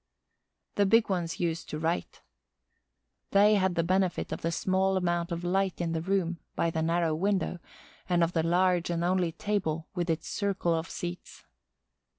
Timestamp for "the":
0.77-0.87, 3.75-3.83, 4.41-4.51, 5.91-6.01, 6.71-6.81, 8.33-8.41